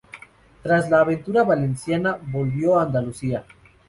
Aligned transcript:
Tras 0.63 0.89
la 0.89 1.01
aventura 1.01 1.43
valenciana 1.43 2.17
volvió 2.19 2.79
a 2.79 2.85
Andalucía. 2.85 3.45